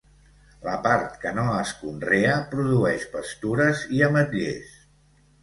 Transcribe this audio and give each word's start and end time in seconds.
La 0.67 0.77
part 0.85 1.19
que 1.25 1.33
no 1.39 1.43
es 1.57 1.73
conrea 1.81 2.39
produeix 2.55 3.07
pastures 3.13 3.85
i 3.99 4.03
ametllers. 4.09 4.75